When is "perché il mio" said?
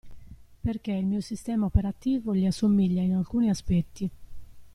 0.61-1.21